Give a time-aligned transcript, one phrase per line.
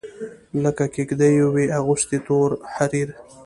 [0.63, 3.09] لکه کیږدېو وي اغوستي تور حریر